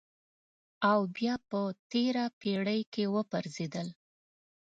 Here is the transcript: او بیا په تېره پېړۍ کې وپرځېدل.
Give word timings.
او 0.91 0.99
بیا 1.15 1.33
په 1.49 1.59
تېره 1.91 2.25
پېړۍ 2.41 2.81
کې 2.93 3.03
وپرځېدل. 3.15 3.87